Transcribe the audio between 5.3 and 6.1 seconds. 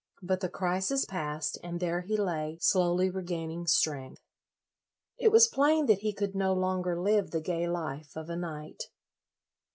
was plain that